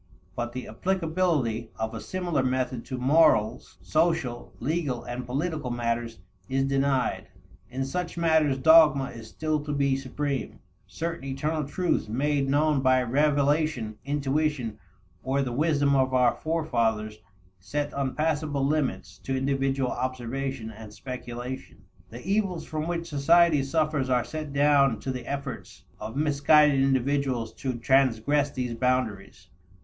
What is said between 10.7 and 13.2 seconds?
certain eternal truths made known by